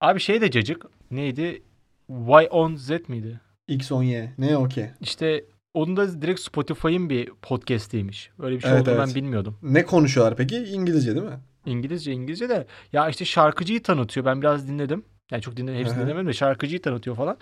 Abi 0.00 0.20
şey 0.20 0.40
de 0.40 0.50
cacık. 0.50 0.86
Neydi? 1.10 1.62
Y 2.08 2.48
on 2.50 2.76
Z 2.76 2.90
miydi? 3.08 3.40
X10Y. 3.68 4.28
Ne 4.38 4.56
o 4.56 4.68
ki? 4.68 4.90
İşte 5.00 5.44
onun 5.74 5.96
da 5.96 6.22
direkt 6.22 6.40
Spotify'ın 6.40 7.10
bir 7.10 7.30
podcast'iymiş. 7.42 8.30
Öyle 8.38 8.56
bir 8.56 8.60
şey 8.60 8.70
Evet, 8.70 8.82
olduğunu 8.82 8.94
evet. 8.94 9.06
ben 9.08 9.14
bilmiyordum. 9.14 9.58
Ne 9.62 9.84
konuşuyorlar 9.86 10.36
peki? 10.36 10.56
İngilizce 10.56 11.14
değil 11.14 11.26
mi? 11.26 11.38
İngilizce 11.66 12.12
İngilizce 12.12 12.48
de 12.48 12.66
ya 12.92 13.08
işte 13.08 13.24
şarkıcıyı 13.24 13.82
tanıtıyor. 13.82 14.26
Ben 14.26 14.40
biraz 14.42 14.68
dinledim. 14.68 15.04
Yani 15.30 15.42
çok 15.42 15.56
dinledim, 15.56 15.78
hepsini 15.78 16.02
dinlemedim 16.02 16.26
de 16.26 16.32
şarkıcıyı 16.32 16.82
tanıtıyor 16.82 17.16
falan. 17.16 17.36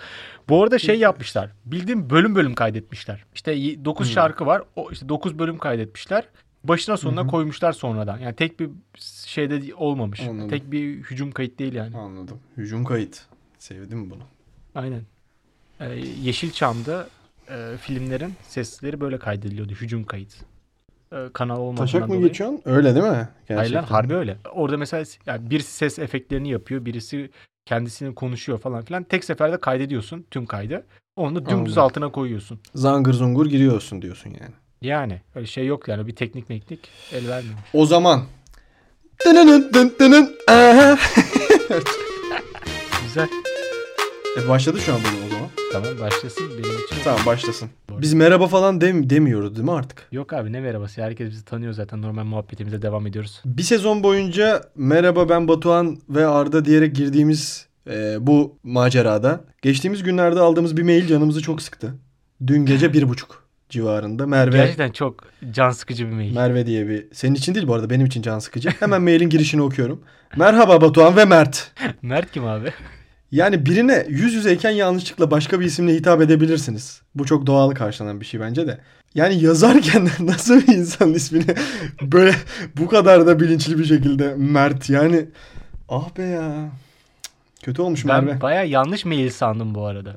Bu 0.49 0.63
arada 0.63 0.79
şey 0.79 0.99
yapmışlar. 0.99 1.51
Bildiğim 1.65 2.11
bölüm 2.11 2.35
bölüm 2.35 2.55
kaydetmişler. 2.55 3.25
İşte 3.35 3.85
9 3.85 4.07
Hı. 4.09 4.13
şarkı 4.13 4.47
var. 4.47 4.63
O 4.77 4.91
işte 4.91 5.09
9 5.09 5.39
bölüm 5.39 5.59
kaydetmişler. 5.59 6.25
Başına 6.65 6.97
sonuna 6.97 7.21
Hı 7.21 7.25
hı. 7.25 7.29
koymuşlar 7.29 7.73
sonradan. 7.73 8.19
Yani 8.19 8.35
tek 8.37 8.61
bir 8.61 8.71
şeyde 9.27 9.75
olmamış. 9.75 10.21
Anladım. 10.21 10.49
Tek 10.51 10.71
bir 10.73 10.97
hücum 11.03 11.33
kayıt 11.33 11.59
değil 11.59 11.73
yani. 11.75 11.97
Anladım. 11.97 12.39
Hücum 12.57 12.85
kayıt. 12.85 13.23
Sevdim 13.59 14.11
bunu. 14.11 14.23
Aynen. 14.75 15.03
Ee, 15.81 15.89
Yeşilçam'da 16.23 17.09
e, 17.51 17.77
filmlerin 17.81 18.35
sesleri 18.49 19.01
böyle 19.01 19.19
kaydediliyordu. 19.19 19.73
Hücum 19.73 20.05
kayıt. 20.05 20.37
Ee, 21.13 21.17
kanal 21.33 21.59
olmadığından 21.59 21.77
Taşak 21.87 22.03
mı 22.03 22.09
dolayı. 22.09 22.27
geçiyorsun? 22.29 22.61
Öyle 22.65 22.95
değil 22.95 23.07
mi? 23.07 23.11
Hayır 23.11 23.29
Gerçekten. 23.49 23.83
lan 23.83 23.87
harbi 23.89 24.15
öyle. 24.15 24.37
Orada 24.53 24.77
mesela 24.77 25.05
yani 25.27 25.51
birisi 25.51 25.73
ses 25.73 25.99
efektlerini 25.99 26.51
yapıyor. 26.51 26.85
Birisi 26.85 27.31
kendisini 27.67 28.15
konuşuyor 28.15 28.59
falan 28.59 28.83
filan. 28.85 29.05
Tek 29.05 29.25
seferde 29.25 29.57
kaydediyorsun 29.61 30.27
tüm 30.31 30.47
kaydı. 30.47 30.87
Onu 31.17 31.35
da 31.37 31.39
dümdüz 31.41 31.55
Anladım. 31.79 31.83
altına 31.83 32.13
koyuyorsun. 32.13 32.59
Zangır 32.75 33.13
zungur 33.13 33.47
giriyorsun 33.47 34.03
diyorsun 34.03 34.31
yani. 34.31 34.55
Yani 34.85 35.21
öyle 35.35 35.47
şey 35.47 35.67
yok 35.67 35.89
yani. 35.89 36.07
Bir 36.07 36.17
teknik 36.17 36.49
meknik 36.49 36.81
el 37.13 37.29
vermiyor. 37.29 37.59
O 37.73 37.87
zaman. 37.87 38.23
Güzel. 43.05 43.29
E 44.39 44.49
başladı 44.49 44.81
şu 44.81 44.95
an 44.95 45.01
benim 45.05 45.27
o 45.27 45.29
zaman. 45.29 45.49
Tamam 45.73 46.01
başlasın 46.01 46.51
benim 46.51 46.85
için. 46.85 46.97
Tamam 47.05 47.21
başlasın. 47.27 47.69
Biz 47.91 48.15
merhaba 48.15 48.47
falan 48.47 48.81
dem 48.81 49.11
demiyoruz 49.11 49.55
değil 49.57 49.65
mi 49.65 49.73
artık? 49.73 50.09
Yok 50.13 50.33
abi 50.33 50.53
ne 50.53 50.61
merhabası. 50.61 51.03
Herkes 51.03 51.31
bizi 51.31 51.45
tanıyor 51.45 51.73
zaten. 51.73 52.03
Normal 52.03 52.25
muhabbetimize 52.25 52.83
devam 52.83 53.07
ediyoruz. 53.07 53.43
Bir 53.45 53.63
sezon 53.63 54.03
boyunca 54.03 54.63
merhaba 54.75 55.29
ben 55.29 55.49
Batuhan 55.49 55.99
ve 56.09 56.27
Arda 56.27 56.65
diyerek 56.65 56.95
girdiğimiz 56.97 57.67
e, 57.91 58.17
bu 58.21 58.59
macerada 58.63 59.45
geçtiğimiz 59.63 60.03
günlerde 60.03 60.41
aldığımız 60.41 60.77
bir 60.77 60.83
mail 60.83 61.07
canımızı 61.07 61.43
çok 61.43 61.63
sıktı. 61.63 61.95
Dün 62.47 62.67
gece 62.67 62.93
bir 62.93 63.09
buçuk 63.09 63.44
civarında 63.69 64.27
Merve 64.27 64.57
Gerçekten 64.57 64.91
çok 64.91 65.25
can 65.51 65.71
sıkıcı 65.71 66.07
bir 66.07 66.13
mail. 66.13 66.35
Merve 66.35 66.67
diye 66.67 66.89
bir 66.89 67.07
senin 67.13 67.35
için 67.35 67.55
değil 67.55 67.67
bu 67.67 67.75
arada 67.75 67.91
benim 67.91 68.07
için 68.07 68.23
can 68.23 68.39
sıkıcı. 68.39 68.71
Hemen 68.81 69.03
mailin 69.03 69.29
girişini 69.29 69.63
okuyorum. 69.63 70.01
Merhaba 70.37 70.81
Batuhan 70.81 71.17
ve 71.17 71.25
Mert. 71.25 71.73
Mert 72.03 72.33
kim 72.33 72.45
abi? 72.45 72.73
Yani 73.33 73.67
birine 73.67 74.07
yüz 74.09 74.35
yüzeyken 74.35 74.71
yanlışlıkla 74.71 75.31
başka 75.31 75.61
bir 75.61 75.65
isimle 75.65 75.95
hitap 75.95 76.21
edebilirsiniz. 76.21 77.03
Bu 77.15 77.25
çok 77.25 77.47
doğal 77.47 77.71
karşılanan 77.71 78.21
bir 78.21 78.27
şey 78.27 78.41
bence 78.41 78.67
de. 78.67 78.79
Yani 79.15 79.45
yazarken 79.45 80.09
nasıl 80.21 80.61
bir 80.61 80.75
insanın 80.75 81.15
ismini 81.15 81.55
böyle 82.03 82.35
bu 82.77 82.89
kadar 82.89 83.27
da 83.27 83.41
bilinçli 83.41 83.79
bir 83.79 83.85
şekilde 83.85 84.35
Mert 84.35 84.91
yani 84.91 85.27
ah 85.89 86.17
be 86.17 86.23
ya. 86.23 86.71
Kötü 87.65 87.83
olmuş 87.83 88.07
Ben 88.07 88.25
Merve. 88.25 88.41
baya 88.41 88.65
yanlış 88.65 89.05
mail 89.05 89.31
sandım 89.31 89.75
bu 89.75 89.87
arada. 89.87 90.17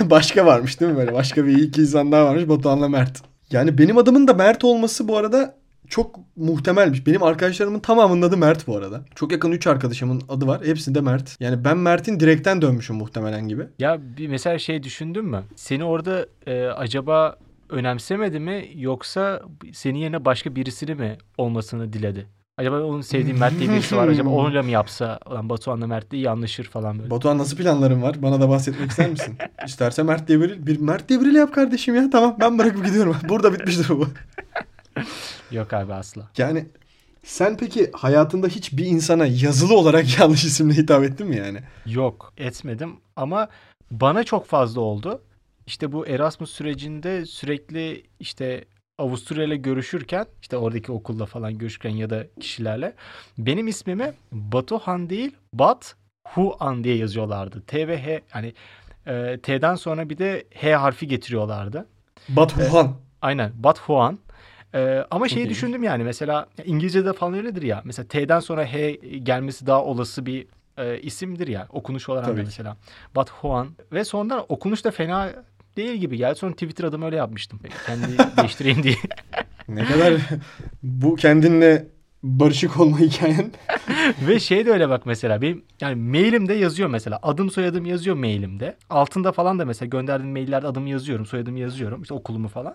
Başka 0.10 0.46
varmış 0.46 0.80
değil 0.80 0.92
mi 0.92 0.98
böyle? 0.98 1.12
Başka 1.12 1.46
bir 1.46 1.58
iki 1.58 1.80
insan 1.80 2.12
daha 2.12 2.24
varmış 2.24 2.48
Batuhan'la 2.48 2.88
Mert. 2.88 3.22
Yani 3.50 3.78
benim 3.78 3.98
adımın 3.98 4.28
da 4.28 4.34
Mert 4.34 4.64
olması 4.64 5.08
bu 5.08 5.16
arada 5.16 5.54
çok 5.88 6.20
muhtemelmiş. 6.36 7.06
Benim 7.06 7.22
arkadaşlarımın 7.22 7.80
tamamının 7.80 8.22
adı 8.22 8.36
Mert 8.36 8.66
bu 8.66 8.76
arada. 8.76 9.00
Çok 9.14 9.32
yakın 9.32 9.52
3 9.52 9.66
arkadaşımın 9.66 10.22
adı 10.28 10.46
var. 10.46 10.60
Hepsinde 10.64 11.00
Mert. 11.00 11.36
Yani 11.40 11.64
ben 11.64 11.78
Mert'in 11.78 12.20
direkten 12.20 12.62
dönmüşüm 12.62 12.96
muhtemelen 12.96 13.48
gibi. 13.48 13.66
Ya 13.78 13.98
bir 14.16 14.28
mesela 14.28 14.58
şey 14.58 14.82
düşündün 14.82 15.24
mü? 15.24 15.42
Seni 15.56 15.84
orada 15.84 16.26
e, 16.46 16.64
acaba 16.66 17.36
önemsemedi 17.70 18.40
mi 18.40 18.68
yoksa 18.74 19.42
senin 19.72 19.98
yerine 19.98 20.24
başka 20.24 20.56
birisini 20.56 20.94
mi 20.94 21.18
olmasını 21.38 21.92
diledi? 21.92 22.26
Acaba 22.56 22.82
onun 22.82 23.00
sevdiği 23.00 23.34
Mert 23.34 23.58
diye 23.58 23.70
birisi 23.70 23.96
var. 23.96 24.08
Acaba 24.08 24.28
onunla 24.28 24.62
mı 24.62 24.70
yapsa? 24.70 25.18
Ulan 25.26 25.48
Batuhan'la 25.48 25.86
Mert 25.86 26.12
de 26.12 26.16
iyi 26.16 26.30
anlaşır 26.30 26.64
falan 26.64 26.98
böyle. 26.98 27.10
Batuhan 27.10 27.38
nasıl 27.38 27.56
planların 27.56 28.02
var? 28.02 28.22
Bana 28.22 28.40
da 28.40 28.48
bahsetmek 28.48 28.90
ister 28.90 29.10
misin? 29.10 29.38
İsterse 29.66 30.02
Mert 30.02 30.28
diye 30.28 30.40
biri, 30.40 30.66
bir 30.66 30.80
Mert 30.80 31.08
diye 31.08 31.20
biriyle 31.20 31.38
yap 31.38 31.54
kardeşim 31.54 31.94
ya. 31.94 32.10
Tamam 32.10 32.36
ben 32.40 32.58
bırakıp 32.58 32.84
gidiyorum. 32.86 33.16
Burada 33.28 33.52
bitmiştir 33.52 33.88
bu. 33.88 34.08
Yok 35.50 35.72
abi 35.72 35.94
asla. 35.94 36.30
Yani 36.38 36.66
sen 37.24 37.56
peki 37.56 37.90
hayatında 37.92 38.48
hiç 38.48 38.76
bir 38.76 38.86
insana 38.86 39.26
yazılı 39.26 39.76
olarak 39.78 40.18
yanlış 40.18 40.44
isimle 40.44 40.74
hitap 40.74 41.04
ettin 41.04 41.26
mi 41.26 41.36
yani? 41.36 41.58
Yok 41.86 42.32
etmedim 42.36 42.96
ama 43.16 43.48
bana 43.90 44.24
çok 44.24 44.46
fazla 44.46 44.80
oldu. 44.80 45.22
İşte 45.66 45.92
bu 45.92 46.06
Erasmus 46.06 46.50
sürecinde 46.50 47.26
sürekli 47.26 48.02
işte 48.20 48.64
Avusturya 48.98 49.44
ile 49.44 49.56
görüşürken 49.56 50.26
işte 50.42 50.56
oradaki 50.56 50.92
okulla 50.92 51.26
falan 51.26 51.58
görüşürken 51.58 51.90
ya 51.90 52.10
da 52.10 52.26
kişilerle 52.40 52.94
benim 53.38 53.68
ismimi 53.68 54.12
Batuhan 54.32 55.10
değil 55.10 55.36
Bat 55.54 55.96
Huan 56.28 56.84
diye 56.84 56.96
yazıyorlardı. 56.96 57.62
T 57.66 57.88
ve 57.88 58.02
H 58.02 58.22
yani 58.34 58.54
e, 59.06 59.38
T'den 59.42 59.74
sonra 59.74 60.08
bir 60.10 60.18
de 60.18 60.44
H 60.54 60.74
harfi 60.74 61.08
getiriyorlardı. 61.08 61.86
Batuhan. 62.28 62.96
Aynen 63.22 63.52
Bat 63.54 63.80
Huan. 63.80 64.18
E, 64.74 65.04
ama 65.10 65.28
şeyi 65.28 65.48
düşündüm 65.48 65.82
yani 65.82 66.04
mesela 66.04 66.46
İngilizce'de 66.64 67.12
falan 67.12 67.34
öyledir 67.34 67.62
ya. 67.62 67.82
Mesela 67.84 68.08
T'den 68.08 68.40
sonra 68.40 68.72
H 68.72 68.92
gelmesi 69.22 69.66
daha 69.66 69.84
olası 69.84 70.26
bir 70.26 70.46
e, 70.78 71.00
isimdir 71.00 71.48
ya 71.48 71.66
okunuş 71.70 72.08
olarak 72.08 72.26
Tabii 72.26 72.42
mesela. 72.42 72.76
Bat 73.16 73.30
Huan 73.30 73.68
ve 73.92 74.04
sonradan 74.04 74.44
okunuş 74.48 74.84
da 74.84 74.90
fena 74.90 75.32
değil 75.76 75.94
gibi 75.94 76.16
geldi. 76.16 76.38
Sonra 76.38 76.52
Twitter 76.52 76.84
adımı 76.84 77.06
öyle 77.06 77.16
yapmıştım. 77.16 77.60
Kendi 77.86 78.18
değiştireyim 78.36 78.82
diye. 78.82 78.96
Ne 79.68 79.84
kadar 79.84 80.14
bu 80.82 81.16
kendinle 81.16 81.88
barışık 82.22 82.80
olma 82.80 82.98
hikayen. 83.00 83.50
Ve 84.28 84.40
şey 84.40 84.66
de 84.66 84.70
öyle 84.70 84.88
bak 84.88 85.06
mesela 85.06 85.42
benim 85.42 85.64
yani 85.80 85.94
mailimde 85.94 86.54
yazıyor 86.54 86.88
mesela 86.88 87.18
adım 87.22 87.50
soyadım 87.50 87.84
yazıyor 87.86 88.16
mailimde. 88.16 88.76
Altında 88.90 89.32
falan 89.32 89.58
da 89.58 89.64
mesela 89.64 89.88
gönderdiğim 89.88 90.32
maillerde 90.32 90.66
adımı 90.66 90.88
yazıyorum, 90.88 91.26
soyadımı 91.26 91.58
yazıyorum, 91.58 92.02
işte 92.02 92.14
okulumu 92.14 92.48
falan. 92.48 92.74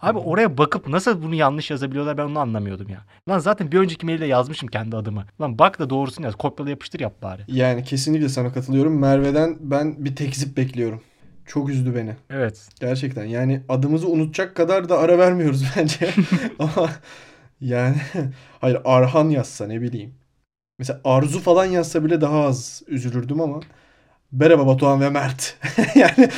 Abi 0.00 0.18
oraya 0.18 0.58
bakıp 0.58 0.88
nasıl 0.88 1.22
bunu 1.22 1.34
yanlış 1.34 1.70
yazabiliyorlar 1.70 2.18
ben 2.18 2.22
onu 2.22 2.38
anlamıyordum 2.38 2.88
ya. 2.88 3.04
Lan 3.28 3.38
zaten 3.38 3.72
bir 3.72 3.78
önceki 3.78 4.06
mailde 4.06 4.26
yazmışım 4.26 4.68
kendi 4.68 4.96
adımı. 4.96 5.24
Lan 5.40 5.58
bak 5.58 5.78
da 5.78 5.90
doğrusunu 5.90 6.26
yaz. 6.26 6.34
Kopyala 6.34 6.70
yapıştır 6.70 7.00
yap 7.00 7.22
bari. 7.22 7.42
Yani 7.48 7.84
kesinlikle 7.84 8.28
sana 8.28 8.52
katılıyorum. 8.52 8.98
Merve'den 8.98 9.56
ben 9.60 10.04
bir 10.04 10.16
tekzip 10.16 10.56
bekliyorum. 10.56 11.00
Çok 11.48 11.70
üzdü 11.70 11.94
beni. 11.94 12.16
Evet. 12.30 12.68
Gerçekten 12.80 13.24
yani 13.24 13.62
adımızı 13.68 14.08
unutacak 14.08 14.54
kadar 14.56 14.88
da 14.88 14.98
ara 14.98 15.18
vermiyoruz 15.18 15.64
bence. 15.76 16.10
Ama 16.58 16.90
yani 17.60 17.96
hayır 18.60 18.78
Arhan 18.84 19.30
yazsa 19.30 19.66
ne 19.66 19.80
bileyim. 19.82 20.14
Mesela 20.78 21.00
Arzu 21.04 21.40
falan 21.40 21.64
yazsa 21.66 22.04
bile 22.04 22.20
daha 22.20 22.44
az 22.44 22.82
üzülürdüm 22.86 23.40
ama 23.40 23.60
Merhaba 24.32 24.66
Batuhan 24.66 25.00
ve 25.00 25.10
Mert. 25.10 25.56
yani 25.94 26.28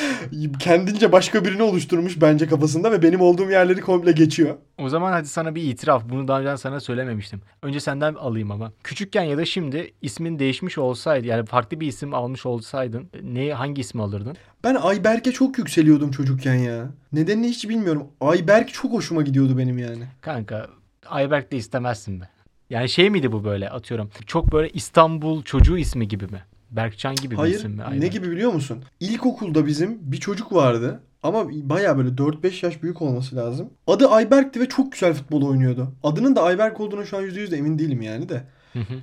kendince 0.58 1.12
başka 1.12 1.44
birini 1.44 1.62
oluşturmuş 1.62 2.20
bence 2.20 2.46
kafasında 2.46 2.92
ve 2.92 3.02
benim 3.02 3.20
olduğum 3.20 3.50
yerleri 3.50 3.80
komple 3.80 4.12
geçiyor. 4.12 4.56
O 4.78 4.88
zaman 4.88 5.12
hadi 5.12 5.28
sana 5.28 5.54
bir 5.54 5.62
itiraf. 5.62 6.02
Bunu 6.08 6.28
daha 6.28 6.40
önce 6.40 6.56
sana 6.56 6.80
söylememiştim. 6.80 7.40
Önce 7.62 7.80
senden 7.80 8.14
alayım 8.14 8.50
ama. 8.50 8.72
Küçükken 8.84 9.22
ya 9.22 9.38
da 9.38 9.44
şimdi 9.44 9.92
ismin 10.02 10.38
değişmiş 10.38 10.78
olsaydı 10.78 11.26
yani 11.26 11.46
farklı 11.46 11.80
bir 11.80 11.86
isim 11.86 12.14
almış 12.14 12.46
olsaydın 12.46 13.08
ne 13.22 13.52
hangi 13.52 13.80
ismi 13.80 14.02
alırdın? 14.02 14.36
Ben 14.64 14.74
Ayberk'e 14.74 15.32
çok 15.32 15.58
yükseliyordum 15.58 16.10
çocukken 16.10 16.54
ya. 16.54 16.90
Nedenini 17.12 17.48
hiç 17.48 17.68
bilmiyorum. 17.68 18.06
Ayberk 18.20 18.72
çok 18.72 18.92
hoşuma 18.92 19.22
gidiyordu 19.22 19.58
benim 19.58 19.78
yani. 19.78 20.04
Kanka 20.20 20.66
Ayberk 21.06 21.52
de 21.52 21.56
istemezsin 21.56 22.20
be. 22.20 22.28
Yani 22.70 22.88
şey 22.88 23.10
miydi 23.10 23.32
bu 23.32 23.44
böyle 23.44 23.70
atıyorum. 23.70 24.10
Çok 24.26 24.52
böyle 24.52 24.70
İstanbul 24.70 25.42
çocuğu 25.42 25.78
ismi 25.78 26.08
gibi 26.08 26.26
mi? 26.26 26.42
Berkcan 26.70 27.14
gibi 27.14 27.30
bir 27.30 27.36
Hayır 27.36 27.54
isim 27.54 27.70
mi? 27.70 27.76
ne 27.78 27.84
Ayberk? 27.84 28.12
gibi 28.12 28.30
biliyor 28.30 28.52
musun? 28.52 28.84
İlkokulda 29.00 29.66
bizim 29.66 29.98
bir 30.12 30.16
çocuk 30.16 30.52
vardı. 30.52 31.00
Ama 31.22 31.48
baya 31.52 31.98
böyle 31.98 32.08
4-5 32.08 32.66
yaş 32.66 32.82
büyük 32.82 33.02
olması 33.02 33.36
lazım. 33.36 33.70
Adı 33.86 34.08
Ayberk'ti 34.08 34.60
ve 34.60 34.68
çok 34.68 34.92
güzel 34.92 35.14
futbol 35.14 35.42
oynuyordu. 35.42 35.92
Adının 36.02 36.36
da 36.36 36.42
Ayberk 36.42 36.80
olduğuna 36.80 37.04
şu 37.04 37.16
an 37.16 37.22
%100 37.24 37.50
de 37.50 37.56
emin 37.56 37.78
değilim 37.78 38.02
yani 38.02 38.28
de. 38.28 38.42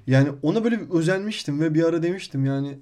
Yani 0.08 0.30
ona 0.42 0.64
böyle 0.64 0.80
bir 0.82 0.90
özenmiştim 0.90 1.62
ve 1.62 1.74
bir 1.74 1.84
ara 1.84 2.04
demiştim 2.04 2.46
yani 2.46 2.80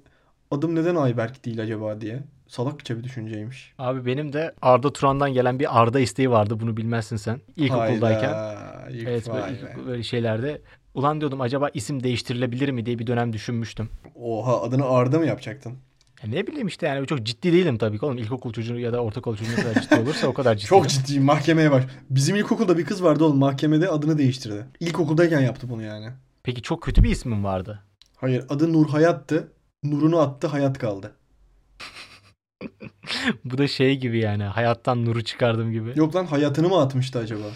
adım 0.50 0.74
neden 0.74 0.96
Ayberk 0.96 1.44
değil 1.44 1.60
acaba 1.60 2.00
diye. 2.00 2.20
Salakça 2.48 2.98
bir 2.98 3.04
düşünceymiş. 3.04 3.74
Abi 3.78 4.06
benim 4.06 4.32
de 4.32 4.54
Arda 4.62 4.92
Turan'dan 4.92 5.32
gelen 5.32 5.58
bir 5.58 5.80
Arda 5.82 6.00
isteği 6.00 6.30
vardı. 6.30 6.60
Bunu 6.60 6.76
bilmezsin 6.76 7.16
sen. 7.16 7.40
İlkokuldayken. 7.56 8.32
Hayda, 8.32 8.88
Evet 8.90 9.28
böyle, 9.28 9.52
ilk- 9.52 9.86
böyle 9.86 10.02
şeylerde. 10.02 10.60
Ulan 10.96 11.20
diyordum 11.20 11.40
acaba 11.40 11.68
isim 11.74 12.02
değiştirilebilir 12.02 12.68
mi 12.68 12.86
diye 12.86 12.98
bir 12.98 13.06
dönem 13.06 13.32
düşünmüştüm. 13.32 13.88
Oha 14.14 14.62
adını 14.62 14.84
Arda 14.88 15.18
mı 15.18 15.26
yapacaktın? 15.26 15.72
Ya 16.22 16.30
ne 16.30 16.46
bileyim 16.46 16.66
işte 16.66 16.86
yani 16.86 17.06
çok 17.06 17.22
ciddi 17.22 17.52
değilim 17.52 17.78
tabii 17.78 17.98
ki 17.98 18.04
oğlum. 18.06 18.18
İlkokul 18.18 18.52
çocuğu 18.52 18.78
ya 18.78 18.92
da 18.92 19.00
ortaokul 19.00 19.36
çocuğu 19.36 19.52
ne 19.52 19.56
kadar 19.56 19.82
ciddi 19.82 19.94
olursa 19.94 20.26
o 20.26 20.34
kadar 20.34 20.54
ciddi. 20.56 20.68
Çok 20.68 20.88
ciddiyim 20.88 21.24
mahkemeye 21.24 21.70
baş. 21.70 21.84
Bizim 22.10 22.36
ilkokulda 22.36 22.78
bir 22.78 22.84
kız 22.84 23.02
vardı 23.02 23.24
oğlum 23.24 23.38
mahkemede 23.38 23.88
adını 23.88 24.18
değiştirdi. 24.18 24.66
İlkokuldayken 24.80 25.40
yaptı 25.40 25.68
bunu 25.70 25.82
yani. 25.82 26.08
Peki 26.42 26.62
çok 26.62 26.82
kötü 26.82 27.02
bir 27.02 27.10
ismin 27.10 27.44
vardı. 27.44 27.82
Hayır 28.16 28.44
adı 28.48 28.72
Nur 28.72 28.88
Hayat'tı. 28.88 29.52
Nurunu 29.84 30.18
attı 30.18 30.46
hayat 30.46 30.78
kaldı. 30.78 31.12
Bu 33.44 33.58
da 33.58 33.68
şey 33.68 33.96
gibi 33.96 34.18
yani 34.18 34.44
hayattan 34.44 35.04
nuru 35.04 35.24
çıkardım 35.24 35.72
gibi. 35.72 35.92
Yok 35.96 36.14
lan 36.14 36.26
hayatını 36.26 36.68
mı 36.68 36.80
atmıştı 36.80 37.18
acaba? 37.18 37.46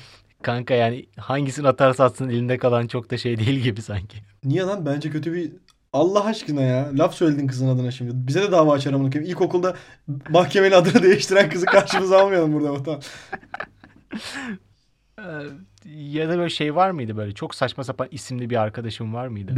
Kanka 0.43 0.75
yani 0.75 1.07
hangisini 1.17 1.69
atarsa 1.69 2.05
atsın 2.05 2.29
elinde 2.29 2.59
kalan 2.59 2.87
çok 2.87 3.11
da 3.11 3.19
şey 3.19 3.39
değil 3.47 3.61
gibi 3.61 3.83
sanki. 3.83 4.17
Niye 4.45 4.63
lan? 4.63 4.87
Bence 4.87 5.11
kötü 5.11 5.33
bir... 5.33 5.53
Allah 5.93 6.25
aşkına 6.25 6.63
ya. 6.63 6.91
Laf 6.95 7.15
söyledin 7.15 7.47
kızın 7.47 7.69
adına 7.69 7.91
şimdi. 7.91 8.13
Bize 8.15 8.43
de 8.43 8.53
dava 8.53 8.73
açar 8.73 8.93
amına 8.93 9.11
koyayım. 9.11 9.31
İlkokulda 9.31 9.77
mahkemenin 10.29 10.75
adını 10.75 11.03
değiştiren 11.03 11.51
kızı 11.51 11.67
karşımıza 11.67 12.19
almayalım 12.21 12.53
burada. 12.53 12.73
Vatan. 12.73 13.01
Ee, 15.19 15.23
ya 15.85 16.29
da 16.29 16.39
böyle 16.39 16.51
şey 16.51 16.75
var 16.75 16.91
mıydı 16.91 17.17
böyle 17.17 17.33
çok 17.33 17.55
saçma 17.55 17.85
sapan 17.85 18.09
isimli 18.11 18.51
bir 18.51 18.57
arkadaşım 18.57 19.15
var 19.15 19.27
mıydı? 19.27 19.57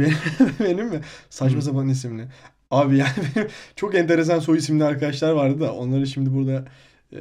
Benim, 0.59 0.89
mi? 0.89 1.01
Saçma 1.29 1.61
sapan 1.61 1.89
isimli. 1.89 2.27
Abi 2.71 2.97
yani 2.97 3.11
benim 3.35 3.47
çok 3.75 3.95
enteresan 3.95 4.39
soy 4.39 4.57
isimli 4.57 4.83
arkadaşlar 4.83 5.31
vardı 5.31 5.59
da 5.59 5.73
onları 5.73 6.07
şimdi 6.07 6.33
burada 6.33 6.65
e, 7.11 7.19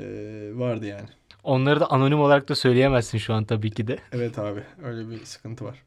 vardı 0.55 0.87
yani. 0.87 1.09
Onları 1.43 1.81
da 1.81 1.91
anonim 1.91 2.21
olarak 2.21 2.49
da 2.49 2.55
söyleyemezsin 2.55 3.19
şu 3.19 3.35
an 3.35 3.45
tabii 3.45 3.71
ki 3.71 3.87
de. 3.87 3.99
Evet 4.13 4.39
abi 4.39 4.61
öyle 4.85 5.11
bir 5.11 5.25
sıkıntı 5.25 5.65
var. 5.65 5.83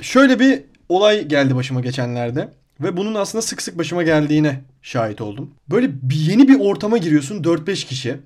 Şöyle 0.00 0.40
bir 0.40 0.62
olay 0.88 1.24
geldi 1.28 1.56
başıma 1.56 1.80
geçenlerde 1.80 2.52
ve 2.80 2.96
bunun 2.96 3.14
aslında 3.14 3.42
sık 3.42 3.62
sık 3.62 3.78
başıma 3.78 4.02
geldiğine 4.02 4.60
şahit 4.82 5.20
oldum. 5.20 5.50
Böyle 5.70 5.90
bir 6.02 6.16
yeni 6.16 6.48
bir 6.48 6.60
ortama 6.60 6.98
giriyorsun 6.98 7.42
4-5 7.42 7.86
kişi. 7.86 8.16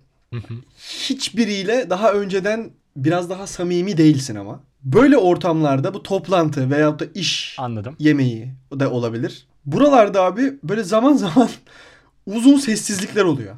Hiçbiriyle 0.78 1.90
daha 1.90 2.12
önceden 2.12 2.70
biraz 2.96 3.30
daha 3.30 3.46
samimi 3.46 3.96
değilsin 3.96 4.36
ama. 4.36 4.60
Böyle 4.82 5.16
ortamlarda 5.16 5.94
bu 5.94 6.02
toplantı 6.02 6.70
veyahut 6.70 7.00
da 7.00 7.04
iş 7.14 7.56
Anladım. 7.58 7.96
yemeği 7.98 8.52
da 8.80 8.90
olabilir. 8.90 9.46
Buralarda 9.66 10.22
abi 10.22 10.54
böyle 10.62 10.82
zaman 10.82 11.12
zaman 11.16 11.48
uzun 12.26 12.56
sessizlikler 12.56 13.24
oluyor. 13.24 13.54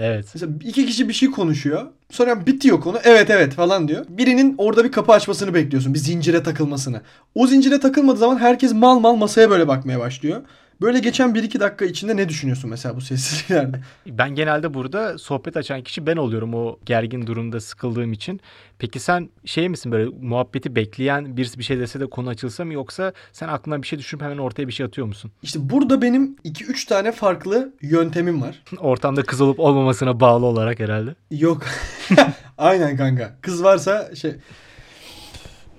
Evet. 0.00 0.26
Mesela 0.34 0.52
iki 0.64 0.86
kişi 0.86 1.08
bir 1.08 1.14
şey 1.14 1.30
konuşuyor. 1.30 1.86
Sonra 2.14 2.46
bitiyor 2.46 2.80
konu. 2.80 2.98
Evet 3.04 3.30
evet 3.30 3.52
falan 3.54 3.88
diyor. 3.88 4.04
Birinin 4.08 4.54
orada 4.58 4.84
bir 4.84 4.92
kapı 4.92 5.12
açmasını 5.12 5.54
bekliyorsun. 5.54 5.94
Bir 5.94 5.98
zincire 5.98 6.42
takılmasını. 6.42 7.00
O 7.34 7.46
zincire 7.46 7.80
takılmadığı 7.80 8.18
zaman 8.18 8.36
herkes 8.38 8.72
mal 8.72 8.98
mal 8.98 9.16
masaya 9.16 9.50
böyle 9.50 9.68
bakmaya 9.68 9.98
başlıyor. 9.98 10.42
Böyle 10.80 10.98
geçen 10.98 11.30
1-2 11.30 11.60
dakika 11.60 11.84
içinde 11.84 12.16
ne 12.16 12.28
düşünüyorsun 12.28 12.70
mesela 12.70 12.96
bu 12.96 13.00
sessizliklerde? 13.00 13.80
Ben 14.06 14.34
genelde 14.34 14.74
burada 14.74 15.18
sohbet 15.18 15.56
açan 15.56 15.82
kişi 15.82 16.06
ben 16.06 16.16
oluyorum 16.16 16.54
o 16.54 16.78
gergin 16.86 17.26
durumda 17.26 17.60
sıkıldığım 17.60 18.12
için. 18.12 18.40
Peki 18.78 19.00
sen 19.00 19.28
şey 19.44 19.68
misin 19.68 19.92
böyle 19.92 20.10
muhabbeti 20.20 20.76
bekleyen 20.76 21.36
birisi 21.36 21.58
bir 21.58 21.64
şey 21.64 21.78
dese 21.78 22.00
de 22.00 22.06
konu 22.06 22.28
açılsa 22.28 22.64
mı 22.64 22.72
yoksa 22.72 23.12
sen 23.32 23.48
aklına 23.48 23.82
bir 23.82 23.86
şey 23.86 23.98
düşünüp 23.98 24.22
hemen 24.22 24.38
ortaya 24.38 24.68
bir 24.68 24.72
şey 24.72 24.86
atıyor 24.86 25.06
musun? 25.06 25.30
İşte 25.42 25.70
burada 25.70 26.02
benim 26.02 26.36
2-3 26.44 26.88
tane 26.88 27.12
farklı 27.12 27.74
yöntemim 27.82 28.42
var. 28.42 28.62
Ortamda 28.78 29.22
kız 29.22 29.40
olup 29.40 29.60
olmamasına 29.60 30.20
bağlı 30.20 30.46
olarak 30.46 30.80
herhalde. 30.80 31.14
Yok. 31.30 31.62
Aynen 32.58 32.96
kanka. 32.96 33.36
Kız 33.40 33.64
varsa 33.64 34.14
şey... 34.14 34.34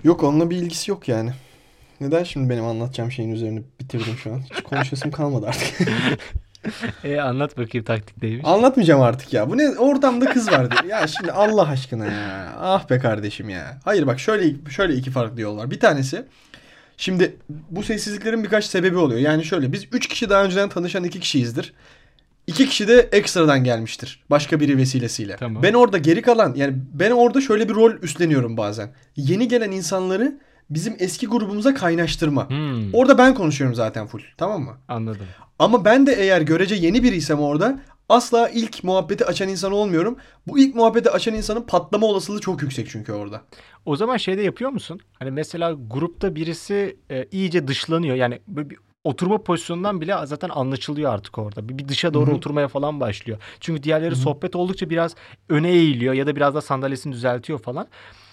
Yok 0.03 0.23
onunla 0.23 0.49
bir 0.49 0.55
ilgisi 0.55 0.91
yok 0.91 1.07
yani. 1.07 1.33
Neden 2.01 2.23
şimdi 2.23 2.49
benim 2.49 2.65
anlatacağım 2.65 3.11
şeyin 3.11 3.31
üzerine 3.31 3.61
bitirdim 3.79 4.17
şu 4.23 4.33
an? 4.33 4.39
Hiç 4.39 4.63
konuşasım 4.63 5.11
kalmadı 5.11 5.47
artık. 5.47 5.87
E 7.03 7.19
anlat 7.19 7.57
bakayım 7.57 7.85
taktik 7.85 8.23
neymiş. 8.23 8.45
Anlatmayacağım 8.45 9.01
artık 9.01 9.33
ya. 9.33 9.49
Bu 9.49 9.57
ne? 9.57 9.69
Ortamda 9.69 10.25
kız 10.25 10.51
vardı. 10.51 10.75
Ya 10.87 11.07
şimdi 11.07 11.31
Allah 11.31 11.67
aşkına 11.69 12.05
ya. 12.05 12.55
Ah 12.59 12.89
be 12.89 12.99
kardeşim 12.99 13.49
ya. 13.49 13.77
Hayır 13.83 14.07
bak 14.07 14.19
şöyle 14.19 14.69
şöyle 14.69 14.95
iki 14.95 15.11
farklı 15.11 15.41
yol 15.41 15.57
var. 15.57 15.71
Bir 15.71 15.79
tanesi 15.79 16.25
şimdi 16.97 17.35
bu 17.69 17.83
sessizliklerin 17.83 18.43
birkaç 18.43 18.65
sebebi 18.65 18.97
oluyor. 18.97 19.19
Yani 19.19 19.45
şöyle 19.45 19.71
biz 19.71 19.85
üç 19.91 20.07
kişi 20.07 20.29
daha 20.29 20.43
önceden 20.43 20.69
tanışan 20.69 21.03
iki 21.03 21.19
kişiyizdir. 21.19 21.73
İki 22.47 22.69
kişi 22.69 22.87
de 22.87 23.09
ekstradan 23.11 23.63
gelmiştir. 23.63 24.23
Başka 24.29 24.59
biri 24.59 24.77
vesilesiyle. 24.77 25.35
Tamam. 25.35 25.63
Ben 25.63 25.73
orada 25.73 25.97
geri 25.97 26.21
kalan 26.21 26.53
yani 26.55 26.73
ben 26.93 27.11
orada 27.11 27.41
şöyle 27.41 27.69
bir 27.69 27.75
rol 27.75 27.91
üstleniyorum 28.01 28.57
bazen. 28.57 28.89
Yeni 29.15 29.47
gelen 29.47 29.71
insanları 29.71 30.39
bizim 30.69 30.95
eski 30.99 31.27
grubumuza 31.27 31.73
kaynaştırma. 31.73 32.49
Hmm, 32.49 32.93
Orada 32.93 33.17
ben 33.17 33.33
konuşuyorum 33.33 33.75
zaten 33.75 34.07
full. 34.07 34.21
Tamam 34.37 34.61
mı? 34.61 34.77
anladım. 34.87 35.25
Ama 35.59 35.85
ben 35.85 36.07
de 36.07 36.13
eğer 36.13 36.41
görece 36.41 36.75
yeni 36.75 37.03
biriysem 37.03 37.39
orada 37.39 37.79
asla 38.09 38.49
ilk 38.49 38.83
muhabbeti 38.83 39.25
açan 39.25 39.49
insan 39.49 39.71
olmuyorum. 39.71 40.17
Bu 40.47 40.59
ilk 40.59 40.75
muhabbeti 40.75 41.09
açan 41.11 41.33
insanın 41.35 41.61
patlama 41.61 42.07
olasılığı 42.07 42.41
çok 42.41 42.61
yüksek 42.61 42.89
çünkü 42.89 43.11
orada. 43.13 43.41
O 43.85 43.95
zaman 43.95 44.17
şey 44.17 44.37
de 44.37 44.41
yapıyor 44.41 44.69
musun? 44.71 44.99
Hani 45.19 45.31
mesela 45.31 45.75
grupta 45.91 46.35
birisi 46.35 46.97
e, 47.11 47.25
iyice 47.31 47.67
dışlanıyor. 47.67 48.15
Yani 48.15 48.39
bir 48.47 48.77
oturma 49.03 49.43
pozisyonundan 49.43 50.01
bile 50.01 50.15
zaten 50.25 50.49
anlaşılıyor 50.49 51.13
artık 51.13 51.37
orada. 51.37 51.69
Bir, 51.69 51.77
bir 51.77 51.87
dışa 51.87 52.13
doğru 52.13 52.27
Hı 52.27 52.31
hı. 52.31 52.35
oturmaya 52.35 52.67
falan 52.67 52.99
başlıyor. 52.99 53.39
Çünkü 53.59 53.83
diğerleri 53.83 54.11
Hı 54.11 54.15
hı. 54.15 54.19
sohbet 54.19 54.55
oldukça 54.55 54.89
biraz 54.89 55.15
öne 55.49 55.69
eğiliyor 55.69 56.13
ya 56.13 56.27
da 56.27 56.35
biraz 56.35 56.55
da 56.55 56.61
sandalyesini 56.61 57.13
düzeltiyor 57.13 57.59
falan. 57.59 57.87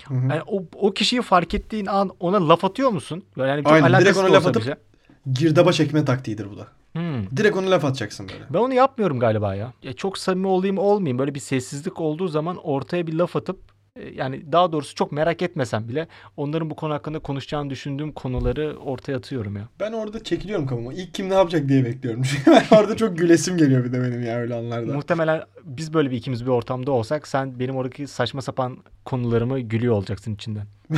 Hı 0.08 0.14
hı. 0.14 0.28
Yani 0.30 0.42
o, 0.46 0.62
o 0.74 0.90
kişiyi 0.92 1.22
fark 1.22 1.54
ettiğin 1.54 1.86
an 1.86 2.10
ona 2.20 2.48
laf 2.48 2.64
atıyor 2.64 2.90
musun? 2.90 3.24
Yani 3.36 3.62
çok 3.64 3.72
Aynen, 3.72 4.00
direkt 4.00 4.16
ona 4.18 4.32
laf 4.32 4.46
atıp- 4.46 4.62
bile. 4.62 4.76
Girdaba 5.32 5.72
çekme 5.72 6.04
taktiğidir 6.04 6.50
bu 6.50 6.58
da. 6.58 6.66
Hmm. 6.92 7.36
Direkt 7.36 7.56
ona 7.56 7.70
laf 7.70 7.84
atacaksın 7.84 8.28
böyle. 8.28 8.44
Ben 8.50 8.58
onu 8.58 8.74
yapmıyorum 8.74 9.18
galiba 9.18 9.54
ya. 9.54 9.72
ya. 9.82 9.92
Çok 9.92 10.18
samimi 10.18 10.46
olayım 10.46 10.78
olmayayım 10.78 11.18
böyle 11.18 11.34
bir 11.34 11.40
sessizlik 11.40 12.00
olduğu 12.00 12.28
zaman 12.28 12.56
ortaya 12.56 13.06
bir 13.06 13.12
laf 13.12 13.36
atıp 13.36 13.71
yani 14.14 14.52
daha 14.52 14.72
doğrusu 14.72 14.94
çok 14.94 15.12
merak 15.12 15.42
etmesem 15.42 15.88
bile 15.88 16.08
onların 16.36 16.70
bu 16.70 16.76
konu 16.76 16.94
hakkında 16.94 17.18
konuşacağını 17.18 17.70
düşündüğüm 17.70 18.12
konuları 18.12 18.76
ortaya 18.84 19.16
atıyorum 19.16 19.56
ya. 19.56 19.68
Ben 19.80 19.92
orada 19.92 20.24
çekiliyorum 20.24 20.66
kafama. 20.66 20.92
İlk 20.92 21.14
kim 21.14 21.30
ne 21.30 21.34
yapacak 21.34 21.68
diye 21.68 21.84
bekliyorum. 21.84 22.22
Çünkü 22.30 22.50
ben 22.50 22.76
orada 22.76 22.96
çok 22.96 23.18
gülesim 23.18 23.56
geliyor 23.56 23.84
bir 23.84 23.92
de 23.92 24.02
benim 24.02 24.22
ya 24.22 24.36
öyle 24.36 24.54
anlarda. 24.54 24.92
Muhtemelen 24.92 25.42
biz 25.64 25.94
böyle 25.94 26.10
bir 26.10 26.16
ikimiz 26.16 26.46
bir 26.46 26.50
ortamda 26.50 26.92
olsak 26.92 27.28
sen 27.28 27.58
benim 27.58 27.76
oradaki 27.76 28.06
saçma 28.06 28.42
sapan 28.42 28.78
konularımı 29.04 29.60
gülüyor 29.60 29.94
olacaksın 29.94 30.34
içinden. 30.34 30.66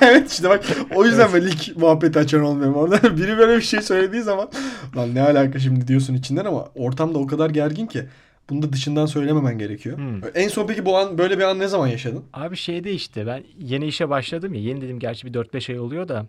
evet 0.00 0.32
işte 0.32 0.48
bak 0.48 0.64
o 0.94 1.04
yüzden 1.04 1.28
Evet. 1.32 1.42
ben 1.42 1.48
ilk 1.48 1.76
muhabbeti 1.76 2.18
açan 2.18 2.42
olmuyorum 2.42 2.74
orada. 2.74 3.16
Biri 3.16 3.38
böyle 3.38 3.56
bir 3.56 3.62
şey 3.62 3.82
söylediği 3.82 4.22
zaman 4.22 4.48
lan 4.96 5.14
ne 5.14 5.22
alaka 5.22 5.58
şimdi 5.58 5.88
diyorsun 5.88 6.14
içinden 6.14 6.44
ama 6.44 6.68
ortamda 6.74 7.18
o 7.18 7.26
kadar 7.26 7.50
gergin 7.50 7.86
ki 7.86 8.04
bunu 8.50 8.62
da 8.62 8.72
dışından 8.72 9.06
söylememen 9.06 9.58
gerekiyor. 9.58 9.96
Hmm. 9.96 10.20
En 10.34 10.48
son 10.48 10.66
peki 10.66 10.84
bu 10.84 10.96
an 10.96 11.18
böyle 11.18 11.38
bir 11.38 11.42
an 11.42 11.58
ne 11.58 11.68
zaman 11.68 11.86
yaşadın? 11.86 12.24
Abi 12.32 12.56
şeyde 12.56 12.92
işte 12.92 13.26
ben 13.26 13.44
yeni 13.58 13.86
işe 13.86 14.08
başladım 14.08 14.54
ya 14.54 14.60
yeni 14.60 14.80
dedim 14.80 14.98
gerçi 14.98 15.26
bir 15.26 15.32
4-5 15.32 15.72
ay 15.72 15.80
oluyor 15.80 16.08
da 16.08 16.26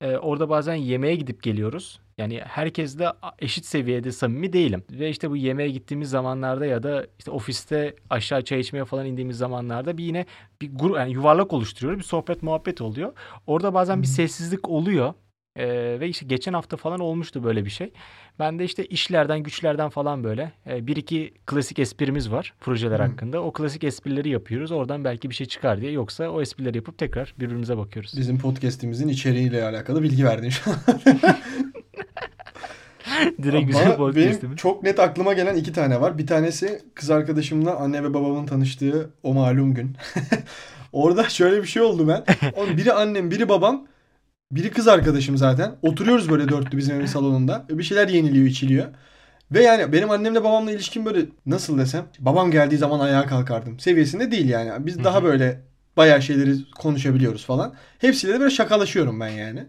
e, 0.00 0.16
orada 0.16 0.48
bazen 0.48 0.74
yemeğe 0.74 1.14
gidip 1.14 1.42
geliyoruz. 1.42 2.00
Yani 2.18 2.40
herkesle 2.44 3.08
eşit 3.38 3.64
seviyede 3.64 4.12
samimi 4.12 4.52
değilim. 4.52 4.82
Ve 4.90 5.10
işte 5.10 5.30
bu 5.30 5.36
yemeğe 5.36 5.70
gittiğimiz 5.70 6.10
zamanlarda 6.10 6.66
ya 6.66 6.82
da 6.82 7.06
işte 7.18 7.30
ofiste 7.30 7.94
aşağı 8.10 8.44
çay 8.44 8.60
içmeye 8.60 8.84
falan 8.84 9.06
indiğimiz 9.06 9.38
zamanlarda 9.38 9.98
bir 9.98 10.04
yine 10.04 10.26
bir 10.62 10.70
grup 10.74 10.96
yani 10.96 11.12
yuvarlak 11.12 11.52
oluşturuyoruz. 11.52 11.98
Bir 11.98 12.04
sohbet 12.04 12.42
muhabbet 12.42 12.80
oluyor. 12.80 13.12
Orada 13.46 13.74
bazen 13.74 14.02
bir 14.02 14.06
hı. 14.06 14.12
sessizlik 14.12 14.68
oluyor. 14.68 15.14
E, 15.56 15.66
ve 16.00 16.08
işte 16.08 16.26
geçen 16.26 16.52
hafta 16.52 16.76
falan 16.76 17.00
olmuştu 17.00 17.44
böyle 17.44 17.64
bir 17.64 17.70
şey. 17.70 17.92
Ben 18.38 18.58
de 18.58 18.64
işte 18.64 18.86
işlerden 18.86 19.40
güçlerden 19.42 19.88
falan 19.88 20.24
böyle 20.24 20.52
e, 20.66 20.86
bir 20.86 20.96
iki 20.96 21.34
klasik 21.46 21.78
esprimiz 21.78 22.32
var 22.32 22.54
projeler 22.60 22.98
Hı. 22.98 23.02
hakkında. 23.02 23.42
O 23.42 23.52
klasik 23.52 23.84
esprileri 23.84 24.28
yapıyoruz. 24.28 24.72
Oradan 24.72 25.04
belki 25.04 25.30
bir 25.30 25.34
şey 25.34 25.46
çıkar 25.46 25.80
diye. 25.80 25.92
Yoksa 25.92 26.28
o 26.28 26.42
esprileri 26.42 26.76
yapıp 26.76 26.98
tekrar 26.98 27.34
birbirimize 27.38 27.76
bakıyoruz. 27.76 28.14
Bizim 28.16 28.38
podcast'imizin 28.38 29.08
içeriğiyle 29.08 29.64
alakalı 29.64 30.02
bilgi 30.02 30.24
verdin 30.24 30.48
şu 30.48 30.70
an. 30.70 30.76
Direkt 33.42 33.68
bizim 33.68 33.80
Bana- 33.80 33.86
benim 33.88 33.96
podcast'imiz. 33.96 34.56
çok 34.56 34.82
net 34.82 35.00
aklıma 35.00 35.32
gelen 35.32 35.56
iki 35.56 35.72
tane 35.72 36.00
var. 36.00 36.18
Bir 36.18 36.26
tanesi 36.26 36.80
kız 36.94 37.10
arkadaşımla 37.10 37.76
anne 37.76 38.02
ve 38.04 38.14
babamın 38.14 38.46
tanıştığı 38.46 39.10
o 39.22 39.34
malum 39.34 39.74
gün. 39.74 39.96
Orada 40.92 41.28
şöyle 41.28 41.62
bir 41.62 41.68
şey 41.68 41.82
oldu 41.82 42.08
ben. 42.08 42.24
Oğlum 42.56 42.76
biri 42.76 42.92
annem, 42.92 43.30
biri 43.30 43.48
babam, 43.48 43.86
biri 44.52 44.70
kız 44.70 44.88
arkadaşım 44.88 45.36
zaten. 45.36 45.76
Oturuyoruz 45.82 46.30
böyle 46.30 46.48
dörtlü 46.48 46.78
bizim 46.78 46.96
evin 46.96 47.06
salonunda. 47.06 47.66
Bir 47.70 47.82
şeyler 47.82 48.08
yeniliyor, 48.08 48.46
içiliyor. 48.46 48.86
Ve 49.52 49.62
yani 49.62 49.92
benim 49.92 50.10
annemle 50.10 50.44
babamla 50.44 50.72
ilişkim 50.72 51.04
böyle 51.04 51.26
nasıl 51.46 51.78
desem 51.78 52.06
babam 52.18 52.50
geldiği 52.50 52.76
zaman 52.78 53.00
ayağa 53.00 53.26
kalkardım 53.26 53.80
seviyesinde 53.80 54.30
değil 54.30 54.48
yani. 54.48 54.86
Biz 54.86 55.04
daha 55.04 55.24
böyle 55.24 55.60
bayağı 55.96 56.22
şeyleri 56.22 56.54
konuşabiliyoruz 56.78 57.44
falan. 57.46 57.74
Hepsiyle 57.98 58.34
de 58.34 58.40
böyle 58.40 58.50
şakalaşıyorum 58.50 59.20
ben 59.20 59.28
yani. 59.28 59.66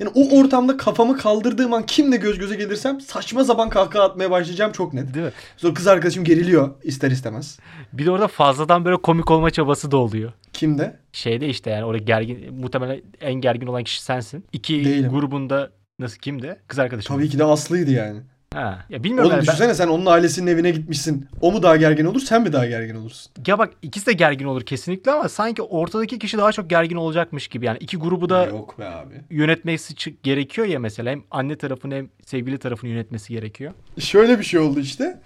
Yani 0.00 0.10
o 0.14 0.38
ortamda 0.40 0.76
kafamı 0.76 1.16
kaldırdığım 1.16 1.72
an 1.72 1.86
kimle 1.86 2.16
göz 2.16 2.38
göze 2.38 2.56
gelirsem 2.56 3.00
saçma 3.00 3.44
sapan 3.44 3.70
kahkaha 3.70 4.04
atmaya 4.04 4.30
başlayacağım 4.30 4.72
çok 4.72 4.94
net. 4.94 5.14
Değil 5.14 5.26
mi? 5.26 5.32
Sonra 5.56 5.74
kız 5.74 5.86
arkadaşım 5.86 6.24
geriliyor 6.24 6.74
ister 6.82 7.10
istemez. 7.10 7.58
Bir 7.92 8.06
de 8.06 8.10
orada 8.10 8.28
fazladan 8.28 8.84
böyle 8.84 8.96
komik 8.96 9.30
olma 9.30 9.50
çabası 9.50 9.90
da 9.90 9.96
oluyor. 9.96 10.32
Kimde? 10.52 10.96
Şeyde 11.12 11.48
işte 11.48 11.70
yani 11.70 11.84
orada 11.84 11.98
gergin 11.98 12.54
muhtemelen 12.54 13.02
en 13.20 13.34
gergin 13.34 13.66
olan 13.66 13.84
kişi 13.84 14.02
sensin. 14.02 14.44
İki 14.52 14.84
Değilim. 14.84 15.10
grubunda 15.10 15.70
nasıl 15.98 16.18
kimde? 16.18 16.58
Kız 16.68 16.78
arkadaşım. 16.78 17.16
Tabii 17.16 17.28
ki 17.28 17.38
de 17.38 17.44
Aslı'ydı 17.44 17.90
yani. 17.90 18.20
Ha. 18.56 18.78
Ya 18.90 19.04
bilmiyorum. 19.04 19.26
Oğlum 19.26 19.36
yani 19.36 19.46
ben- 19.46 19.52
düşünsene 19.54 19.74
sen 19.74 19.88
onun 19.88 20.06
ailesinin 20.06 20.46
evine 20.46 20.70
gitmişsin. 20.70 21.26
O 21.40 21.52
mu 21.52 21.62
daha 21.62 21.76
gergin 21.76 22.04
olur 22.04 22.20
sen 22.20 22.42
mi 22.42 22.52
daha 22.52 22.66
gergin 22.66 22.94
olursun? 22.94 23.32
Ya 23.46 23.58
bak 23.58 23.72
ikisi 23.82 24.06
de 24.06 24.12
gergin 24.12 24.44
olur 24.46 24.62
kesinlikle 24.62 25.10
ama 25.12 25.28
sanki 25.28 25.62
ortadaki 25.62 26.18
kişi 26.18 26.38
daha 26.38 26.52
çok 26.52 26.70
gergin 26.70 26.96
olacakmış 26.96 27.48
gibi. 27.48 27.66
Yani 27.66 27.78
iki 27.80 27.96
grubu 27.96 28.28
da 28.28 28.44
Yok 28.46 28.78
be 28.78 28.88
abi. 28.88 29.14
yönetmesi 29.30 29.94
gerekiyor 30.22 30.66
ya 30.66 30.78
mesela. 30.78 31.10
Hem 31.10 31.22
anne 31.30 31.56
tarafını 31.56 31.94
hem 31.94 32.08
sevgili 32.26 32.58
tarafını 32.58 32.90
yönetmesi 32.90 33.32
gerekiyor. 33.32 33.72
Şöyle 33.98 34.38
bir 34.38 34.44
şey 34.44 34.60
oldu 34.60 34.80
işte. 34.80 35.20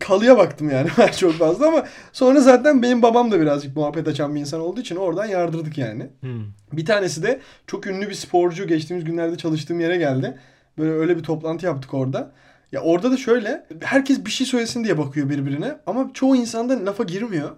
Kalıya 0.00 0.38
baktım 0.38 0.70
yani 0.70 0.88
ben 0.98 1.08
çok 1.08 1.32
fazla 1.32 1.68
ama 1.68 1.84
sonra 2.12 2.40
zaten 2.40 2.82
benim 2.82 3.02
babam 3.02 3.30
da 3.32 3.40
birazcık 3.40 3.76
muhabbet 3.76 4.08
açan 4.08 4.34
bir 4.34 4.40
insan 4.40 4.60
olduğu 4.60 4.80
için 4.80 4.96
oradan 4.96 5.26
yardırdık 5.26 5.78
yani. 5.78 6.06
Hmm. 6.20 6.44
Bir 6.72 6.86
tanesi 6.86 7.22
de 7.22 7.40
çok 7.66 7.86
ünlü 7.86 8.08
bir 8.08 8.14
sporcu 8.14 8.66
geçtiğimiz 8.66 9.04
günlerde 9.04 9.36
çalıştığım 9.36 9.80
yere 9.80 9.96
geldi. 9.96 10.38
Böyle 10.78 10.90
öyle 10.92 11.16
bir 11.16 11.22
toplantı 11.22 11.66
yaptık 11.66 11.94
orada. 11.94 12.32
Ya 12.72 12.80
orada 12.80 13.12
da 13.12 13.16
şöyle 13.16 13.66
herkes 13.80 14.24
bir 14.24 14.30
şey 14.30 14.46
söylesin 14.46 14.84
diye 14.84 14.98
bakıyor 14.98 15.28
birbirine 15.28 15.78
ama 15.86 16.10
çoğu 16.14 16.36
insan 16.36 16.68
da 16.68 16.86
lafa 16.86 17.04
girmiyor. 17.04 17.50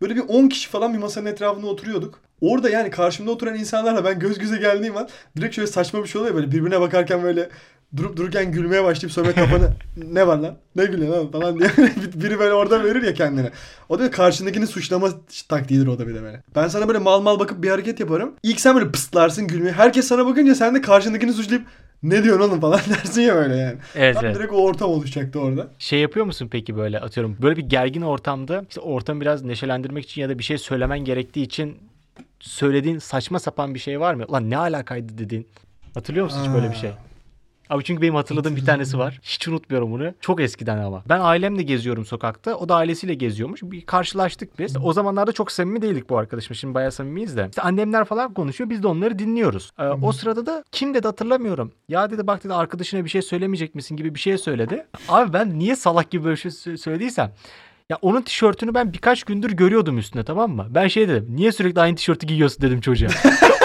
Böyle 0.00 0.16
bir 0.16 0.20
10 0.28 0.48
kişi 0.48 0.68
falan 0.68 0.94
bir 0.94 0.98
masanın 0.98 1.26
etrafında 1.26 1.66
oturuyorduk. 1.66 2.20
Orada 2.40 2.70
yani 2.70 2.90
karşımda 2.90 3.30
oturan 3.30 3.54
insanlarla 3.54 4.04
ben 4.04 4.18
göz 4.18 4.38
göze 4.38 4.56
geldiğim 4.56 4.96
an 4.96 5.08
direkt 5.36 5.54
şöyle 5.54 5.66
saçma 5.66 6.02
bir 6.02 6.08
şey 6.08 6.20
oluyor 6.20 6.34
böyle 6.34 6.52
birbirine 6.52 6.80
bakarken 6.80 7.22
böyle 7.22 7.48
durup 7.96 8.16
dururken 8.16 8.52
gülmeye 8.52 8.84
başlayıp 8.84 9.12
sonra 9.12 9.32
kafanı 9.32 9.72
ne 9.96 10.26
var 10.26 10.38
lan 10.38 10.56
ne 10.76 10.84
gülüyorsun 10.84 11.18
lan 11.18 11.30
falan 11.30 11.58
diye 11.58 11.70
biri 12.14 12.38
böyle 12.38 12.52
orada 12.54 12.84
verir 12.84 13.02
ya 13.02 13.14
kendine. 13.14 13.50
O 13.88 13.98
da 13.98 14.10
karşındakini 14.10 14.66
suçlama 14.66 15.08
taktiğidir 15.48 15.86
o 15.86 15.98
da 15.98 16.08
bir 16.08 16.14
de 16.14 16.22
böyle. 16.22 16.42
Ben 16.56 16.68
sana 16.68 16.88
böyle 16.88 16.98
mal 16.98 17.20
mal 17.20 17.38
bakıp 17.38 17.62
bir 17.62 17.70
hareket 17.70 18.00
yaparım. 18.00 18.34
İlk 18.42 18.60
sen 18.60 18.74
böyle 18.74 18.90
pıstlarsın 18.90 19.46
gülmeye. 19.46 19.72
Herkes 19.72 20.06
sana 20.06 20.26
bakınca 20.26 20.54
sen 20.54 20.74
de 20.74 20.80
karşındakini 20.80 21.32
suçlayıp 21.32 21.66
ne 22.02 22.24
diyorsun 22.24 22.48
oğlum 22.48 22.60
falan 22.60 22.80
dersin 22.90 23.22
ya 23.22 23.34
böyle 23.34 23.56
yani. 23.56 23.76
Evet, 23.94 24.14
Tam 24.14 24.24
evet. 24.24 24.36
direkt 24.36 24.52
o 24.52 24.56
ortam 24.56 24.90
oluşacaktı 24.90 25.40
orada. 25.40 25.68
Şey 25.78 26.00
yapıyor 26.00 26.26
musun 26.26 26.48
peki 26.50 26.76
böyle 26.76 27.00
atıyorum 27.00 27.36
böyle 27.42 27.56
bir 27.56 27.62
gergin 27.62 28.02
ortamda 28.02 28.64
işte 28.68 28.80
ortamı 28.80 29.20
biraz 29.20 29.42
neşelendirmek 29.44 30.04
için 30.04 30.22
ya 30.22 30.28
da 30.28 30.38
bir 30.38 30.44
şey 30.44 30.58
söylemen 30.58 30.98
gerektiği 30.98 31.42
için 31.42 31.78
söylediğin 32.40 32.98
saçma 32.98 33.38
sapan 33.38 33.74
bir 33.74 33.78
şey 33.80 34.00
var 34.00 34.14
mı? 34.14 34.32
Lan 34.32 34.50
ne 34.50 34.58
alakaydı 34.58 35.18
dediğin. 35.18 35.48
Hatırlıyor 35.94 36.24
musun 36.24 36.40
hiç 36.44 36.54
böyle 36.54 36.70
bir 36.70 36.76
şey? 36.76 36.90
Abi 37.72 37.84
çünkü 37.84 38.02
benim 38.02 38.14
hatırladığım 38.14 38.56
bir 38.56 38.64
tanesi 38.64 38.98
var. 38.98 39.20
Hiç 39.22 39.48
unutmuyorum 39.48 39.92
bunu. 39.92 40.14
Çok 40.20 40.40
eskiden 40.40 40.78
ama. 40.78 41.02
Ben 41.08 41.20
ailemle 41.20 41.62
geziyorum 41.62 42.04
sokakta. 42.04 42.54
O 42.54 42.68
da 42.68 42.74
ailesiyle 42.76 43.14
geziyormuş. 43.14 43.62
Bir 43.62 43.86
karşılaştık 43.86 44.58
biz. 44.58 44.76
O 44.82 44.92
zamanlarda 44.92 45.32
çok 45.32 45.52
samimi 45.52 45.82
değildik 45.82 46.10
bu 46.10 46.18
arkadaşımla. 46.18 46.54
Şimdi 46.54 46.74
bayağı 46.74 46.92
samimiyiz 46.92 47.36
de. 47.36 47.46
İşte 47.50 47.62
annemler 47.62 48.04
falan 48.04 48.34
konuşuyor. 48.34 48.70
Biz 48.70 48.82
de 48.82 48.86
onları 48.86 49.18
dinliyoruz. 49.18 49.70
Ee, 49.78 49.82
o 49.84 50.12
sırada 50.12 50.46
da 50.46 50.64
kim 50.72 50.94
dedi 50.94 51.06
hatırlamıyorum. 51.06 51.72
Ya 51.88 52.10
dedi 52.10 52.26
bak 52.26 52.44
dedi 52.44 52.54
arkadaşına 52.54 53.04
bir 53.04 53.10
şey 53.10 53.22
söylemeyecek 53.22 53.74
misin 53.74 53.96
gibi 53.96 54.14
bir 54.14 54.20
şey 54.20 54.38
söyledi. 54.38 54.86
Abi 55.08 55.32
ben 55.32 55.58
niye 55.58 55.76
salak 55.76 56.10
gibi 56.10 56.24
böyle 56.24 56.36
şey 56.36 56.50
sö- 56.50 56.76
söylediysem. 56.76 57.32
Ya 57.90 57.98
onun 58.02 58.22
tişörtünü 58.22 58.74
ben 58.74 58.92
birkaç 58.92 59.24
gündür 59.24 59.50
görüyordum 59.52 59.98
üstünde 59.98 60.24
tamam 60.24 60.50
mı? 60.50 60.66
Ben 60.70 60.88
şey 60.88 61.08
dedim. 61.08 61.26
Niye 61.30 61.52
sürekli 61.52 61.80
aynı 61.80 61.96
tişörtü 61.96 62.26
giyiyorsun 62.26 62.62
dedim 62.62 62.80
çocuğa. 62.80 63.10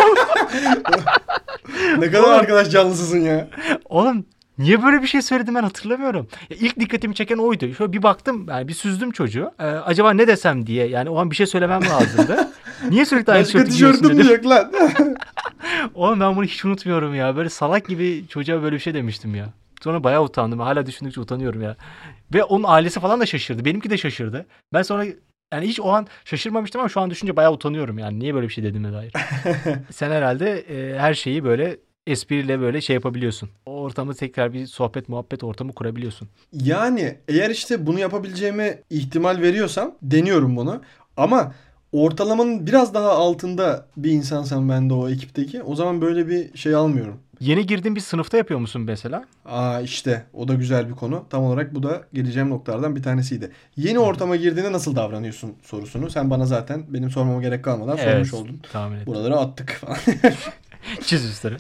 Ne 1.98 2.12
kadar 2.12 2.40
arkadaş 2.40 2.70
canlısısın 2.70 3.18
ya. 3.20 3.48
Oğlum 3.86 4.26
niye 4.58 4.84
böyle 4.84 5.02
bir 5.02 5.08
şey 5.08 5.22
söyledim 5.22 5.56
ben 5.56 5.64
hatırlamıyorum. 5.64 6.28
Ya 6.50 6.58
ilk 6.60 6.80
dikkatimi 6.80 7.16
çeken 7.16 7.38
oydu. 7.38 7.74
Şöyle 7.74 7.94
bir 7.94 8.04
baktım 8.04 8.46
yani 8.50 8.68
bir 8.68 8.74
süzdüm 8.74 9.12
çocuğu. 9.12 9.52
Ee, 9.60 9.64
acaba 9.64 10.14
ne 10.14 10.28
desem 10.28 10.68
diye 10.68 10.88
yani 10.88 11.10
o 11.10 11.20
an 11.20 11.32
bir 11.32 11.36
şey 11.36 11.46
söylemem 11.46 11.82
lazımdı. 11.84 12.48
Niye 12.90 13.06
sürekli 13.06 13.34
aynı 13.34 13.46
tişörtü 13.46 13.72
giyiyorsun 13.72 14.04
dedim. 14.18 14.30
yok 14.30 14.46
lan. 14.46 14.72
Oğlum 15.94 16.20
ben 16.20 16.36
bunu 16.36 16.46
hiç 16.46 16.66
unutmuyorum 16.66 17.16
ya. 17.16 17.36
Böyle 17.36 17.50
salak 17.50 17.88
gibi 17.88 18.26
çocuğa 18.30 18.62
böyle 18.62 18.76
bir 18.76 18.82
şey 18.82 18.94
demiştim 18.94 19.36
ya. 19.36 19.46
Sonra 19.84 20.04
bayağı 20.04 20.24
utandım. 20.24 20.60
Hala 20.60 20.86
düşündükçe 20.86 21.22
utanıyorum 21.22 21.62
ya. 21.62 21.76
Ve 22.34 22.44
onun 22.44 22.64
ailesi 22.68 23.00
falan 23.00 23.20
da 23.20 23.26
şaşırdı. 23.26 23.66
Benimki 23.66 23.90
de 23.90 23.98
şaşırdı. 23.98 24.46
Ben 24.74 24.82
sonra 24.82 25.06
yani 25.54 25.68
hiç 25.68 25.80
o 25.80 25.90
an 25.90 26.08
şaşırmamıştım 26.26 26.82
ama 26.82 26.90
şu 26.90 27.02
an 27.02 27.10
düşünce 27.10 27.36
bayağı 27.36 27.54
utanıyorum 27.54 28.00
yani. 28.00 28.20
Niye 28.20 28.34
böyle 28.34 28.48
bir 28.48 28.54
şey 28.54 28.64
dediğime 28.64 28.94
dair. 28.94 29.14
Sen 29.92 30.12
herhalde 30.12 30.60
e, 30.60 31.00
her 31.00 31.14
şeyi 31.14 31.44
böyle 31.44 31.78
espriyle 32.08 32.60
böyle 32.60 32.82
şey 32.82 32.94
yapabiliyorsun. 32.94 33.50
O 33.66 33.72
ortamı 33.72 34.14
tekrar 34.14 34.54
bir 34.54 34.66
sohbet 34.66 35.10
muhabbet 35.10 35.44
ortamı 35.44 35.74
kurabiliyorsun. 35.74 36.28
Yani 36.54 37.18
eğer 37.28 37.50
işte 37.50 37.86
bunu 37.86 38.00
yapabileceğime 38.00 38.84
ihtimal 38.90 39.42
veriyorsam 39.42 39.96
deniyorum 40.02 40.56
bunu. 40.56 40.82
Ama 41.18 41.54
ortalamanın 41.92 42.68
biraz 42.68 42.94
daha 42.94 43.10
altında 43.10 43.86
bir 43.98 44.12
insansam 44.12 44.70
ben 44.70 44.90
de 44.90 44.94
o 44.94 45.10
ekipteki 45.10 45.64
o 45.64 45.76
zaman 45.76 46.02
böyle 46.02 46.28
bir 46.28 46.58
şey 46.58 46.76
almıyorum. 46.76 47.20
Yeni 47.40 47.66
girdiğin 47.66 47.96
bir 47.96 48.02
sınıfta 48.02 48.38
yapıyor 48.38 48.60
musun 48.60 48.82
mesela? 48.82 49.26
Aa 49.46 49.82
işte 49.82 50.26
o 50.34 50.48
da 50.48 50.54
güzel 50.54 50.90
bir 50.90 50.94
konu. 50.94 51.26
Tam 51.30 51.44
olarak 51.44 51.76
bu 51.76 51.84
da 51.84 52.02
geleceğim 52.14 52.50
noktalardan 52.50 52.96
bir 52.96 53.04
tanesiydi. 53.04 53.52
Yeni 53.78 54.00
ortama 54.00 54.36
girdiğinde 54.36 54.72
nasıl 54.72 54.96
davranıyorsun 54.96 55.54
sorusunu 55.64 56.10
sen 56.10 56.30
bana 56.30 56.46
zaten 56.46 56.86
benim 56.90 57.10
sormama 57.10 57.42
gerek 57.42 57.64
kalmadan 57.64 57.96
sormuş 57.96 58.34
oldun. 58.34 58.62
Tahmin 58.72 58.96
ettim. 58.98 59.14
Buraları 59.14 59.38
attık 59.38 59.72
falan. 59.72 59.98
Çiz 61.02 61.26
üstleri. 61.26 61.56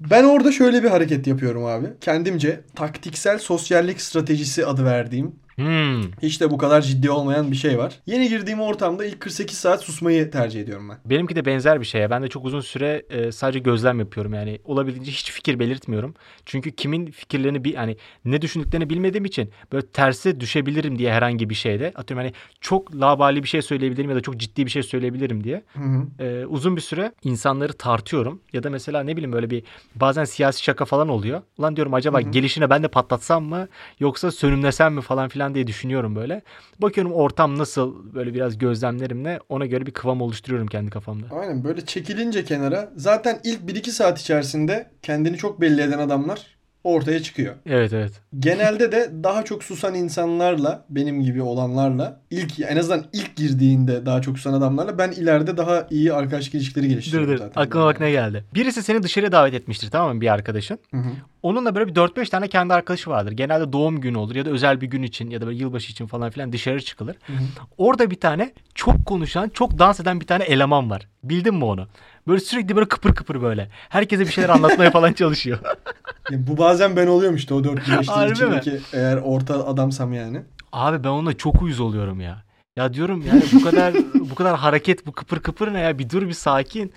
Ben 0.00 0.24
orada 0.24 0.52
şöyle 0.52 0.82
bir 0.82 0.88
hareket 0.88 1.26
yapıyorum 1.26 1.64
abi. 1.64 1.86
Kendimce 2.00 2.60
taktiksel 2.74 3.38
sosyallik 3.38 4.00
stratejisi 4.00 4.66
adı 4.66 4.84
verdiğim 4.84 5.34
Hmm. 5.56 6.02
hiç 6.22 6.40
de 6.40 6.50
bu 6.50 6.58
kadar 6.58 6.82
ciddi 6.82 7.10
olmayan 7.10 7.50
bir 7.50 7.56
şey 7.56 7.78
var. 7.78 8.00
Yeni 8.06 8.28
girdiğim 8.28 8.60
ortamda 8.60 9.04
ilk 9.04 9.20
48 9.20 9.58
saat 9.58 9.82
susmayı 9.82 10.30
tercih 10.30 10.60
ediyorum 10.60 10.88
ben. 10.88 10.98
Benimki 11.04 11.36
de 11.36 11.44
benzer 11.44 11.80
bir 11.80 11.86
şeye. 11.86 12.10
Ben 12.10 12.22
de 12.22 12.28
çok 12.28 12.44
uzun 12.44 12.60
süre 12.60 13.02
e, 13.10 13.32
sadece 13.32 13.58
gözlem 13.58 13.98
yapıyorum. 13.98 14.34
Yani 14.34 14.58
olabildiğince 14.64 15.10
hiç 15.10 15.32
fikir 15.32 15.58
belirtmiyorum. 15.58 16.14
Çünkü 16.46 16.70
kimin 16.70 17.06
fikirlerini 17.06 17.64
bir 17.64 17.74
hani 17.74 17.96
ne 18.24 18.42
düşündüklerini 18.42 18.90
bilmediğim 18.90 19.24
için 19.24 19.50
böyle 19.72 19.86
terse 19.86 20.40
düşebilirim 20.40 20.98
diye 20.98 21.12
herhangi 21.12 21.50
bir 21.50 21.54
şeyde. 21.54 21.92
Atıyorum 21.94 22.24
hani 22.24 22.32
çok 22.60 22.94
labali 22.94 23.42
bir 23.42 23.48
şey 23.48 23.62
söyleyebilirim 23.62 24.10
ya 24.10 24.16
da 24.16 24.20
çok 24.20 24.36
ciddi 24.36 24.66
bir 24.66 24.70
şey 24.70 24.82
söyleyebilirim 24.82 25.44
diye. 25.44 25.62
Hı 25.72 25.82
hı. 25.82 26.24
E, 26.24 26.46
uzun 26.46 26.76
bir 26.76 26.80
süre 26.80 27.12
insanları 27.24 27.72
tartıyorum. 27.72 28.40
Ya 28.52 28.62
da 28.62 28.70
mesela 28.70 29.02
ne 29.02 29.16
bileyim 29.16 29.32
böyle 29.32 29.50
bir 29.50 29.62
bazen 29.94 30.24
siyasi 30.24 30.62
şaka 30.62 30.84
falan 30.84 31.08
oluyor. 31.08 31.42
Ulan 31.58 31.76
diyorum 31.76 31.94
acaba 31.94 32.20
gelişine 32.20 32.70
ben 32.70 32.82
de 32.82 32.88
patlatsam 32.88 33.44
mı 33.44 33.68
yoksa 34.00 34.30
sönümlesem 34.30 34.94
mi 34.94 35.00
falan 35.00 35.28
filan 35.28 35.45
diye 35.54 35.66
düşünüyorum 35.66 36.16
böyle. 36.16 36.42
Bakıyorum 36.78 37.12
ortam 37.12 37.58
nasıl 37.58 38.14
böyle 38.14 38.34
biraz 38.34 38.58
gözlemlerimle 38.58 39.40
ona 39.48 39.66
göre 39.66 39.86
bir 39.86 39.92
kıvam 39.92 40.20
oluşturuyorum 40.20 40.68
kendi 40.68 40.90
kafamda. 40.90 41.26
Aynen 41.30 41.64
böyle 41.64 41.86
çekilince 41.86 42.44
kenara 42.44 42.92
zaten 42.96 43.40
ilk 43.44 43.60
1-2 43.60 43.90
saat 43.90 44.20
içerisinde 44.20 44.90
kendini 45.02 45.36
çok 45.36 45.60
belli 45.60 45.82
eden 45.82 45.98
adamlar 45.98 46.55
ortaya 46.86 47.22
çıkıyor. 47.22 47.54
Evet 47.66 47.92
evet. 47.92 48.12
Genelde 48.38 48.92
de 48.92 49.10
daha 49.22 49.44
çok 49.44 49.64
susan 49.64 49.94
insanlarla, 49.94 50.84
benim 50.90 51.22
gibi 51.22 51.42
olanlarla, 51.42 52.20
ilk 52.30 52.60
en 52.60 52.76
azından 52.76 53.04
ilk 53.12 53.36
girdiğinde 53.36 54.06
daha 54.06 54.22
çok 54.22 54.36
susan 54.38 54.52
adamlarla 54.52 54.98
ben 54.98 55.10
ileride 55.10 55.56
daha 55.56 55.86
iyi 55.90 56.12
arkadaşlık 56.12 56.54
ilişkileri 56.54 56.86
Dur 56.86 56.90
geliştiriyorum 56.90 57.32
dur 57.32 57.38
zaten. 57.38 57.60
aklıma 57.62 57.86
bak 57.86 58.00
ne 58.00 58.10
geldi. 58.10 58.44
Birisi 58.54 58.82
seni 58.82 59.02
dışarıya 59.02 59.32
davet 59.32 59.54
etmiştir 59.54 59.90
tamam 59.90 60.14
mı 60.14 60.20
bir 60.20 60.32
arkadaşın. 60.32 60.78
Hı 60.90 60.96
hı. 60.96 61.10
Onunla 61.42 61.74
böyle 61.74 61.88
bir 61.88 61.94
4-5 61.94 62.30
tane 62.30 62.48
kendi 62.48 62.74
arkadaşı 62.74 63.10
vardır. 63.10 63.32
Genelde 63.32 63.72
doğum 63.72 64.00
günü 64.00 64.18
olur 64.18 64.34
ya 64.34 64.44
da 64.44 64.50
özel 64.50 64.80
bir 64.80 64.86
gün 64.86 65.02
için 65.02 65.30
ya 65.30 65.40
da 65.40 65.46
böyle 65.46 65.58
yılbaşı 65.58 65.92
için 65.92 66.06
falan 66.06 66.30
filan 66.30 66.52
dışarı 66.52 66.80
çıkılır. 66.82 67.16
hı. 67.26 67.32
Orada 67.78 68.10
bir 68.10 68.20
tane 68.20 68.52
çok 68.74 69.06
konuşan, 69.06 69.48
çok 69.48 69.78
dans 69.78 70.00
eden 70.00 70.20
bir 70.20 70.26
tane 70.26 70.44
eleman 70.44 70.90
var. 70.90 71.08
Bildin 71.24 71.54
mi 71.54 71.64
onu? 71.64 71.88
Böyle 72.28 72.40
sürekli 72.40 72.76
böyle 72.76 72.88
kıpır 72.88 73.14
kıpır 73.14 73.42
böyle. 73.42 73.68
Herkese 73.88 74.26
bir 74.26 74.32
şeyler 74.32 74.48
anlatmaya 74.48 74.90
falan 74.90 75.12
çalışıyor. 75.12 75.58
Ya 76.30 76.46
bu 76.46 76.58
bazen 76.58 76.96
ben 76.96 77.06
oluyorum 77.06 77.36
işte 77.36 77.54
o 77.54 77.64
4 77.64 77.86
güneşli 77.86 78.12
Harbi 78.12 78.30
mi? 78.30 78.34
içindeki 78.34 78.80
eğer 78.92 79.16
orta 79.16 79.66
adamsam 79.66 80.12
yani. 80.12 80.42
Abi 80.72 81.04
ben 81.04 81.08
onunla 81.08 81.36
çok 81.36 81.62
uyuz 81.62 81.80
oluyorum 81.80 82.20
ya. 82.20 82.42
Ya 82.76 82.94
diyorum 82.94 83.24
yani 83.28 83.42
bu 83.52 83.62
kadar 83.64 83.94
bu 84.30 84.34
kadar 84.34 84.56
hareket 84.56 85.06
bu 85.06 85.12
kıpır 85.12 85.40
kıpır 85.40 85.72
ne 85.74 85.80
ya 85.80 85.98
bir 85.98 86.10
dur 86.10 86.22
bir 86.22 86.32
sakin. 86.32 86.92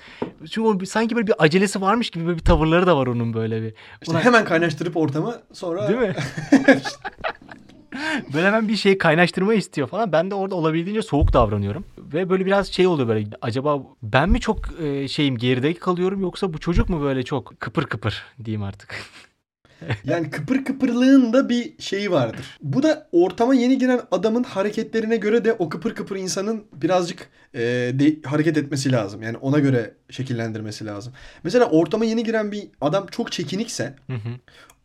Çünkü 0.51 0.79
bir- 0.79 0.85
sanki 0.85 1.15
böyle 1.15 1.27
bir 1.27 1.33
acelesi 1.39 1.81
varmış 1.81 2.09
gibi 2.09 2.25
böyle 2.25 2.37
bir 2.37 2.43
tavırları 2.43 2.87
da 2.87 2.97
var 2.97 3.07
onun 3.07 3.33
böyle 3.33 3.61
bir. 3.61 3.73
İşte 4.01 4.11
Ulan- 4.11 4.21
hemen 4.21 4.45
kaynaştırıp 4.45 4.97
ortamı 4.97 5.35
sonra 5.53 5.87
Değil 5.87 5.99
mi? 5.99 6.15
böyle 8.33 8.47
hemen 8.47 8.67
bir 8.67 8.75
şeyi 8.75 8.97
kaynaştırma 8.97 9.53
istiyor 9.53 9.87
falan. 9.87 10.11
Ben 10.11 10.31
de 10.31 10.35
orada 10.35 10.55
olabildiğince 10.55 11.01
soğuk 11.01 11.33
davranıyorum. 11.33 11.85
Ve 11.97 12.29
böyle 12.29 12.45
biraz 12.45 12.67
şey 12.67 12.87
oluyor 12.87 13.07
böyle. 13.07 13.27
Acaba 13.41 13.83
ben 14.03 14.29
mi 14.29 14.39
çok 14.39 14.81
e, 14.81 15.07
şeyim 15.07 15.37
geride 15.37 15.73
kalıyorum 15.73 16.21
yoksa 16.21 16.53
bu 16.53 16.59
çocuk 16.59 16.89
mu 16.89 17.01
böyle 17.01 17.23
çok 17.23 17.59
kıpır 17.59 17.85
kıpır 17.85 18.23
diyeyim 18.45 18.63
artık. 18.63 18.95
Yani 20.03 20.29
kıpır 20.29 20.65
kıpırlığın 20.65 21.33
da 21.33 21.49
bir 21.49 21.73
şeyi 21.79 22.11
vardır. 22.11 22.57
Bu 22.61 22.83
da 22.83 23.07
ortama 23.11 23.55
yeni 23.55 23.77
giren 23.77 24.01
adamın 24.11 24.43
hareketlerine 24.43 25.17
göre 25.17 25.45
de 25.45 25.53
o 25.53 25.69
kıpır 25.69 25.95
kıpır 25.95 26.15
insanın 26.15 26.63
birazcık 26.73 27.29
e, 27.53 27.59
de- 27.93 28.27
hareket 28.27 28.57
etmesi 28.57 28.91
lazım. 28.91 29.23
Yani 29.23 29.37
ona 29.37 29.59
göre 29.59 29.93
şekillendirmesi 30.09 30.85
lazım. 30.85 31.13
Mesela 31.43 31.65
ortama 31.65 32.05
yeni 32.05 32.23
giren 32.23 32.51
bir 32.51 32.67
adam 32.81 33.07
çok 33.07 33.31
çekinikse 33.31 33.95
Hı 34.07 34.13
hı. 34.13 34.29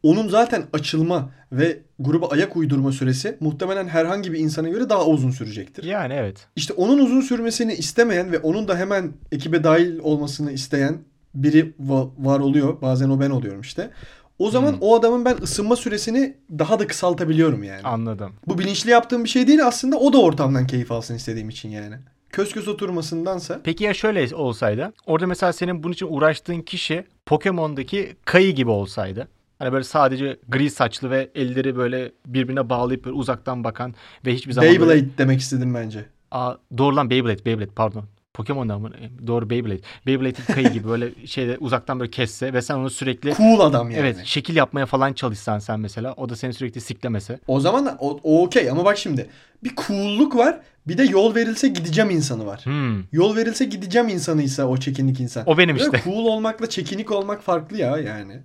Onun 0.04 0.28
zaten 0.28 0.62
açılma 0.73 1.30
ve 1.52 1.78
gruba 1.99 2.26
ayak 2.28 2.56
uydurma 2.56 2.92
süresi 2.92 3.37
muhtemelen 3.40 3.88
herhangi 3.88 4.32
bir 4.32 4.38
insana 4.38 4.68
göre 4.68 4.88
daha 4.88 5.06
uzun 5.06 5.30
sürecektir. 5.30 5.84
yani 5.84 6.14
evet. 6.14 6.46
İşte 6.56 6.73
onun 6.73 6.99
uzun 6.99 7.20
sürmesini 7.20 7.75
istemeyen 7.75 8.32
ve 8.32 8.38
onun 8.38 8.68
da 8.68 8.76
hemen 8.78 9.12
ekibe 9.32 9.64
dahil 9.64 9.99
olmasını 9.99 10.52
isteyen 10.52 10.99
biri 11.34 11.73
va- 11.87 12.11
var 12.18 12.40
oluyor. 12.40 12.80
Bazen 12.82 13.08
o 13.11 13.20
ben 13.20 13.30
oluyorum 13.30 13.61
işte. 13.61 13.90
O 14.38 14.50
zaman 14.50 14.73
Hmm. 14.73 14.78
o 14.80 14.94
adamın 14.99 15.25
ben 15.25 15.37
ısınma 15.42 15.76
süresini 15.76 16.37
daha 16.58 16.78
da 16.78 16.87
kısaltabiliyorum 16.87 17.62
yani. 17.64 17.82
Anladım. 17.84 18.32
Bu 18.46 18.58
bilinçli 18.58 18.90
yaptığım 18.90 19.25
bir 19.25 19.28
şey 19.28 19.46
değil 19.46 19.66
aslında 19.66 19.96
o 19.96 20.12
da 20.12 20.20
ortamdan 20.20 20.66
keyif 20.66 20.92
alsın 20.92 21.14
istediğim 21.14 21.49
için 21.49 21.68
yani. 21.68 21.94
Kös 22.30 22.52
kös 22.52 22.68
oturmasındansa 22.68 23.61
Peki 23.64 23.84
ya 23.84 23.94
şöyle 23.94 24.34
olsaydı? 24.37 24.92
Orada 25.06 25.26
mesela 25.26 25.52
senin 25.52 25.82
bunun 25.82 25.92
için 25.92 26.06
uğraştığın 26.11 26.61
kişi 26.61 27.04
Pokemon'daki 27.26 28.16
Kayı 28.25 28.54
gibi 28.54 28.70
olsaydı. 28.70 29.28
Hani 29.58 29.73
böyle 29.73 29.84
sadece 29.84 30.37
gri 30.49 30.70
saçlı 30.70 31.11
ve 31.11 31.30
elleri 31.34 31.76
böyle 31.76 32.12
birbirine 32.26 32.70
bağlayıp 32.70 33.04
böyle 33.04 33.16
uzaktan 33.16 33.64
bakan 33.64 33.94
ve 34.26 34.34
hiçbir 34.34 34.52
zaman 34.52 34.70
Beyblade 34.70 34.88
böyle... 34.88 35.18
demek 35.18 35.40
istedim 35.40 35.75
bence. 35.75 36.04
Aa, 36.30 36.54
doğru 36.78 36.96
lan 36.96 37.11
Beyblade, 37.11 37.44
Beyblade 37.44 37.70
pardon. 37.76 38.04
Pokemon'da 38.34 38.78
mı? 38.78 38.90
Doğru 39.26 39.50
Beyblade. 39.50 39.80
Beyblade'in 40.06 40.54
Kayı 40.54 40.68
gibi 40.68 40.88
böyle 40.88 41.11
şeyde 41.26 41.58
uzaktan 41.58 42.00
böyle 42.00 42.11
kesse 42.11 42.52
ve 42.52 42.62
sen 42.62 42.75
onu 42.75 42.90
sürekli 42.90 43.34
Cool 43.34 43.61
adam 43.61 43.90
yani. 43.90 44.00
Evet 44.00 44.16
şekil 44.25 44.56
yapmaya 44.56 44.87
falan 44.87 45.12
çalışsan 45.12 45.58
sen 45.58 45.80
mesela. 45.80 46.14
O 46.16 46.28
da 46.28 46.37
seni 46.37 46.52
sürekli 46.52 46.80
siklemese. 46.80 47.40
O 47.46 47.61
zaman 47.61 47.96
o, 48.00 48.20
o 48.23 48.42
okey 48.42 48.70
ama 48.70 48.84
bak 48.84 48.99
şimdi 48.99 49.30
bir 49.64 49.76
cool'luk 49.76 50.37
var 50.37 50.61
bir 50.87 50.99
de 50.99 51.02
yol 51.04 51.34
verilse 51.34 51.68
gideceğim 51.68 52.11
insanı 52.11 52.46
var. 52.46 52.61
Hmm. 52.64 53.02
Yol 53.12 53.37
verilse 53.37 53.64
gideceğim 53.64 54.08
insanıysa 54.08 54.66
o 54.66 54.76
çekinlik 54.76 55.20
insan. 55.20 55.42
O 55.46 55.58
benim 55.58 55.76
Böyle 55.76 55.96
işte. 55.96 56.11
cool 56.11 56.25
olmakla 56.25 56.68
çekinik 56.68 57.12
olmak 57.12 57.42
farklı 57.42 57.76
ya 57.76 57.99
yani. 57.99 58.40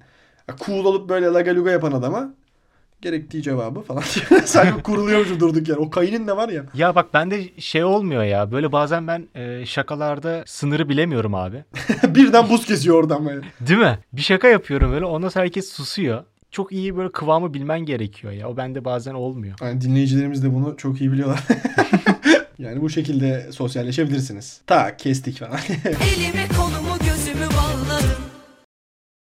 Cool 0.66 0.86
olup 0.86 1.10
böyle 1.10 1.26
lagaluga 1.26 1.72
yapan 1.72 1.92
adama 1.92 2.34
gerektiği 3.02 3.44
cevabı 3.44 3.82
falan 3.82 4.04
diyor. 4.16 4.42
Sanki 4.46 4.84
kuruluyormuş 4.84 5.40
durduk 5.40 5.68
yer. 5.68 5.78
O 5.78 5.90
kayının 5.90 6.28
da 6.28 6.38
var 6.38 6.50
ya. 6.50 6.64
Ya 6.74 6.96
bak 6.96 7.14
bende 7.14 7.60
şey 7.60 7.84
olmuyor 7.84 8.24
ya. 8.24 8.52
Böyle 8.52 8.72
bazen 8.72 9.08
ben 9.08 9.28
e, 9.36 9.66
şakalarda 9.66 10.44
sınırı 10.48 10.90
bilemiyorum 10.90 11.36
abi. 11.36 11.64
Birden 12.08 12.50
buz 12.50 12.66
kesiyor 12.66 12.96
oradan 12.96 13.26
böyle. 13.26 13.42
Değil 13.68 13.80
mi? 13.80 14.00
Bir 14.14 14.22
şaka 14.22 14.48
yapıyorum 14.48 14.92
böyle. 14.92 15.06
Ondan 15.06 15.30
sonra 15.30 15.46
herkes 15.46 15.70
susuyor. 15.72 16.24
Çok 16.52 16.72
iyi 16.72 16.98
böyle 16.98 17.12
kıvamı 17.12 17.54
bilmen 17.54 17.80
gerekiyor 17.80 18.34
ya. 18.34 18.50
O 18.50 18.58
bende 18.58 18.86
bazen 18.86 19.14
olmuyor. 19.14 19.56
Yani 19.62 19.82
dinleyicilerimiz 19.82 20.44
de 20.44 20.54
bunu 20.54 20.78
çok 20.78 21.02
iyi 21.02 21.12
biliyorlar. 21.12 21.40
yani 22.60 22.82
bu 22.82 22.90
şekilde 22.90 23.52
sosyalleşebilirsiniz. 23.52 24.62
Tak 24.68 25.00
kestik 25.00 25.40
falan. 25.40 25.60
Elimi 25.86 26.48
kolumu 26.58 26.98
gözümü 27.06 27.46
bağladım 27.46 27.69